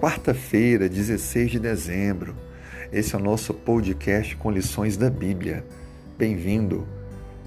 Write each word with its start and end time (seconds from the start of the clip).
Quarta-feira, 0.00 0.88
16 0.88 1.50
de 1.50 1.58
dezembro. 1.58 2.36
Esse 2.92 3.16
é 3.16 3.18
o 3.18 3.20
nosso 3.20 3.52
podcast 3.52 4.36
com 4.36 4.48
lições 4.48 4.96
da 4.96 5.10
Bíblia. 5.10 5.64
Bem-vindo. 6.16 6.86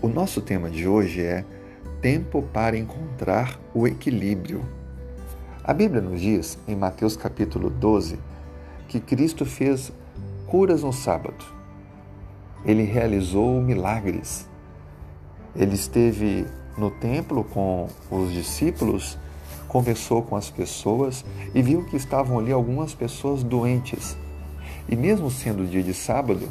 O 0.01 0.09
nosso 0.09 0.41
tema 0.41 0.69
de 0.69 0.85
hoje 0.85 1.21
é 1.21 1.45
Tempo 2.01 2.41
para 2.41 2.77
encontrar 2.77 3.57
o 3.73 3.87
equilíbrio. 3.87 4.65
A 5.63 5.73
Bíblia 5.73 6.01
nos 6.01 6.19
diz, 6.19 6.59
em 6.67 6.76
Mateus 6.76 7.15
capítulo 7.15 7.69
12, 7.69 8.19
que 8.90 8.99
Cristo 8.99 9.45
fez 9.45 9.90
curas 10.45 10.83
no 10.83 10.91
sábado. 10.91 11.45
Ele 12.65 12.83
realizou 12.83 13.62
milagres. 13.62 14.45
Ele 15.55 15.76
esteve 15.76 16.45
no 16.77 16.91
templo 16.91 17.45
com 17.45 17.88
os 18.12 18.34
discípulos 18.34 19.18
conversou 19.72 20.22
com 20.22 20.36
as 20.36 20.50
pessoas 20.50 21.23
e 21.55 21.62
viu 21.62 21.86
que 21.86 21.95
estavam 21.95 22.38
ali 22.38 22.52
algumas 22.52 22.94
pessoas 22.94 23.41
doentes. 23.41 24.18
E 24.90 24.98
mesmo 24.98 25.32
sendo 25.32 25.66
dia 25.66 25.82
de 25.82 25.94
sábado, 25.94 26.50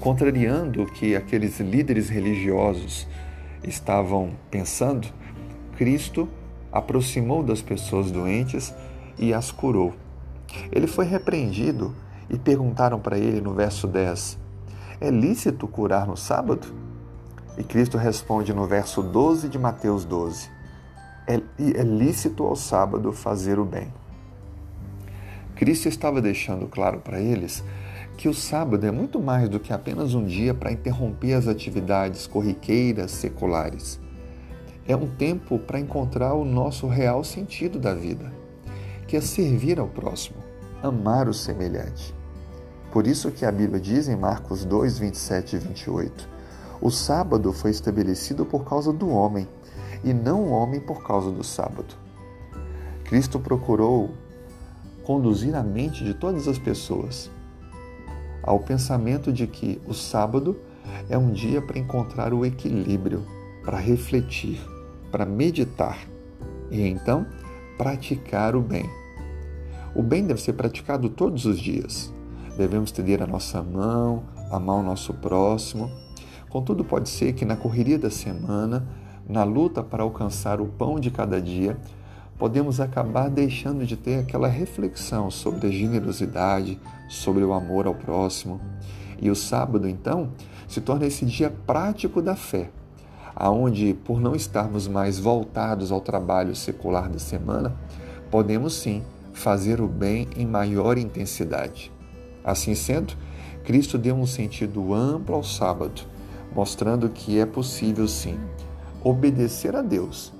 contrariando 0.00 0.82
o 0.82 0.86
que 0.86 1.14
aqueles 1.14 1.60
líderes 1.60 2.08
religiosos 2.08 3.06
estavam 3.62 4.30
pensando, 4.50 5.06
Cristo 5.76 6.26
aproximou 6.72 7.42
das 7.42 7.60
pessoas 7.60 8.10
doentes 8.10 8.74
e 9.18 9.34
as 9.34 9.50
curou. 9.50 9.92
Ele 10.72 10.86
foi 10.86 11.04
repreendido 11.04 11.94
e 12.30 12.38
perguntaram 12.38 12.98
para 12.98 13.18
ele 13.18 13.42
no 13.42 13.52
verso 13.52 13.86
10: 13.86 14.38
É 14.98 15.10
lícito 15.10 15.68
curar 15.68 16.06
no 16.06 16.16
sábado? 16.16 16.68
E 17.58 17.62
Cristo 17.62 17.98
responde 17.98 18.54
no 18.54 18.66
verso 18.66 19.02
12 19.02 19.50
de 19.50 19.58
Mateus 19.58 20.06
12: 20.06 20.61
é, 21.26 21.34
é 21.34 21.82
lícito 21.82 22.44
ao 22.44 22.56
sábado 22.56 23.12
fazer 23.12 23.58
o 23.58 23.64
bem. 23.64 23.92
Cristo 25.54 25.88
estava 25.88 26.20
deixando 26.20 26.66
claro 26.66 27.00
para 27.00 27.20
eles 27.20 27.62
que 28.16 28.28
o 28.28 28.34
sábado 28.34 28.86
é 28.86 28.90
muito 28.90 29.20
mais 29.20 29.48
do 29.48 29.60
que 29.60 29.72
apenas 29.72 30.14
um 30.14 30.24
dia 30.24 30.52
para 30.52 30.72
interromper 30.72 31.34
as 31.34 31.48
atividades 31.48 32.26
corriqueiras 32.26 33.10
seculares. 33.10 34.00
É 34.86 34.96
um 34.96 35.06
tempo 35.06 35.58
para 35.58 35.78
encontrar 35.78 36.34
o 36.34 36.44
nosso 36.44 36.86
real 36.86 37.22
sentido 37.22 37.78
da 37.78 37.94
vida, 37.94 38.32
que 39.06 39.16
é 39.16 39.20
servir 39.20 39.78
ao 39.78 39.88
próximo, 39.88 40.38
amar 40.82 41.28
o 41.28 41.34
semelhante. 41.34 42.14
Por 42.90 43.06
isso 43.06 43.30
que 43.30 43.46
a 43.46 43.52
Bíblia 43.52 43.80
diz 43.80 44.08
em 44.08 44.16
Marcos 44.16 44.64
2, 44.64 44.98
27 44.98 45.56
e 45.56 45.58
28, 45.60 46.28
o 46.80 46.90
sábado 46.90 47.52
foi 47.52 47.70
estabelecido 47.70 48.44
por 48.44 48.64
causa 48.64 48.92
do 48.92 49.08
homem 49.08 49.46
e 50.04 50.12
não 50.12 50.42
o 50.42 50.50
homem 50.50 50.80
por 50.80 51.02
causa 51.02 51.30
do 51.30 51.44
sábado. 51.44 51.94
Cristo 53.04 53.38
procurou 53.38 54.10
conduzir 55.04 55.54
a 55.54 55.62
mente 55.62 56.04
de 56.04 56.14
todas 56.14 56.46
as 56.48 56.58
pessoas 56.58 57.30
ao 58.42 58.58
pensamento 58.58 59.32
de 59.32 59.46
que 59.46 59.80
o 59.86 59.94
sábado 59.94 60.56
é 61.08 61.16
um 61.16 61.30
dia 61.30 61.62
para 61.62 61.78
encontrar 61.78 62.34
o 62.34 62.44
equilíbrio, 62.44 63.24
para 63.64 63.78
refletir, 63.78 64.60
para 65.10 65.24
meditar 65.24 65.98
e 66.70 66.82
então 66.82 67.26
praticar 67.78 68.56
o 68.56 68.60
bem. 68.60 68.88
O 69.94 70.02
bem 70.02 70.26
deve 70.26 70.40
ser 70.40 70.54
praticado 70.54 71.08
todos 71.08 71.44
os 71.44 71.58
dias. 71.58 72.12
Devemos 72.56 72.90
estender 72.90 73.22
a 73.22 73.26
nossa 73.26 73.62
mão, 73.62 74.24
amar 74.50 74.76
o 74.76 74.82
nosso 74.82 75.14
próximo. 75.14 75.90
Contudo, 76.48 76.84
pode 76.84 77.08
ser 77.08 77.34
que 77.34 77.44
na 77.44 77.56
correria 77.56 77.98
da 77.98 78.10
semana 78.10 78.86
na 79.28 79.44
luta 79.44 79.82
para 79.82 80.02
alcançar 80.02 80.60
o 80.60 80.66
pão 80.66 80.98
de 80.98 81.10
cada 81.10 81.40
dia, 81.40 81.76
podemos 82.38 82.80
acabar 82.80 83.30
deixando 83.30 83.86
de 83.86 83.96
ter 83.96 84.18
aquela 84.18 84.48
reflexão 84.48 85.30
sobre 85.30 85.68
a 85.68 85.70
generosidade, 85.70 86.78
sobre 87.08 87.44
o 87.44 87.52
amor 87.52 87.86
ao 87.86 87.94
próximo. 87.94 88.60
E 89.20 89.30
o 89.30 89.36
sábado, 89.36 89.88
então, 89.88 90.30
se 90.66 90.80
torna 90.80 91.06
esse 91.06 91.24
dia 91.24 91.54
prático 91.66 92.20
da 92.20 92.34
fé, 92.34 92.70
aonde, 93.34 93.94
por 93.94 94.20
não 94.20 94.34
estarmos 94.34 94.88
mais 94.88 95.18
voltados 95.18 95.92
ao 95.92 96.00
trabalho 96.00 96.56
secular 96.56 97.08
da 97.08 97.18
semana, 97.18 97.76
podemos 98.30 98.74
sim 98.74 99.02
fazer 99.32 99.80
o 99.80 99.86
bem 99.86 100.28
em 100.36 100.46
maior 100.46 100.98
intensidade. 100.98 101.92
Assim 102.44 102.74
sendo, 102.74 103.14
Cristo 103.64 103.96
deu 103.96 104.16
um 104.16 104.26
sentido 104.26 104.92
amplo 104.92 105.36
ao 105.36 105.44
sábado, 105.44 106.02
mostrando 106.54 107.08
que 107.08 107.38
é 107.38 107.46
possível 107.46 108.08
sim 108.08 108.38
obedecer 109.04 109.74
a 109.74 109.82
Deus 109.82 110.32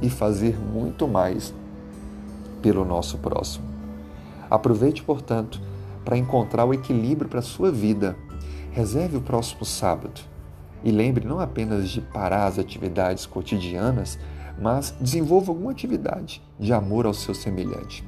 e 0.00 0.08
fazer 0.08 0.58
muito 0.58 1.06
mais 1.06 1.54
pelo 2.62 2.84
nosso 2.84 3.18
próximo. 3.18 3.64
Aproveite, 4.50 5.02
portanto, 5.02 5.60
para 6.04 6.16
encontrar 6.16 6.64
o 6.64 6.74
equilíbrio 6.74 7.28
para 7.28 7.40
a 7.40 7.42
sua 7.42 7.70
vida. 7.70 8.16
Reserve 8.72 9.16
o 9.16 9.20
próximo 9.20 9.64
sábado 9.64 10.20
e 10.82 10.90
lembre 10.90 11.26
não 11.26 11.40
apenas 11.40 11.88
de 11.88 12.00
parar 12.00 12.46
as 12.46 12.58
atividades 12.58 13.26
cotidianas, 13.26 14.18
mas 14.60 14.94
desenvolva 15.00 15.52
alguma 15.52 15.70
atividade 15.70 16.42
de 16.58 16.72
amor 16.72 17.06
ao 17.06 17.14
seu 17.14 17.34
semelhante. 17.34 18.04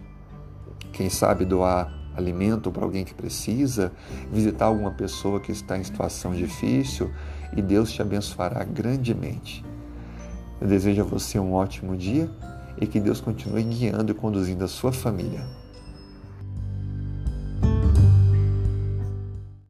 Quem 0.93 1.09
sabe 1.11 1.45
doar 1.45 1.93
alimento 2.15 2.71
para 2.71 2.85
alguém 2.85 3.05
que 3.05 3.15
precisa, 3.15 3.93
visitar 4.31 4.67
alguma 4.67 4.91
pessoa 4.91 5.41
que 5.41 5.51
está 5.51 5.79
em 5.79 5.85
situação 5.85 6.35
difícil 6.35 7.11
e 7.57 7.63
Deus 7.63 7.91
te 7.93 8.03
abençoará 8.03 8.63
grandemente. 8.65 9.65
Eu 10.63 10.69
desejo 10.69 11.03
a 11.03 11.05
você 11.05 11.41
um 11.41 11.55
ótimo 11.55 11.97
dia 11.97 12.31
e 12.81 12.87
que 12.87 13.01
Deus 13.01 13.21
continue 13.21 13.65
guiando 13.65 14.13
e 14.13 14.15
conduzindo 14.15 14.65
a 14.65 14.69
sua 14.69 14.93
família. 14.93 15.45